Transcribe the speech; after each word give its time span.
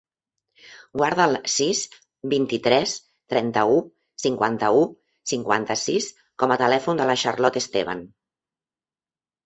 Guarda 1.01 1.27
el 1.31 1.35
sis, 1.55 1.81
vint-i-tres, 2.31 2.95
trenta-u, 3.35 3.77
cinquanta-u, 4.25 4.83
cinquanta-sis 5.35 6.11
com 6.25 6.59
a 6.59 6.61
telèfon 6.67 7.03
de 7.05 7.13
la 7.13 7.21
Charlotte 7.27 7.67
Esteban. 7.67 8.07